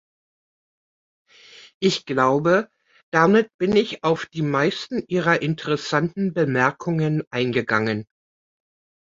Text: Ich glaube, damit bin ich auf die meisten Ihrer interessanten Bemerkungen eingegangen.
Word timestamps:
Ich 1.79 2.07
glaube, 2.07 2.71
damit 3.13 3.51
bin 3.59 3.75
ich 3.75 4.03
auf 4.03 4.25
die 4.25 4.41
meisten 4.41 5.03
Ihrer 5.07 5.43
interessanten 5.43 6.33
Bemerkungen 6.33 7.21
eingegangen. 7.29 8.07